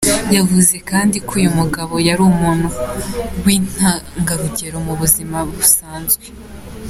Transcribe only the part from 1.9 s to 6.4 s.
yari umuntu w’intangarugero mu buzima busanzwe.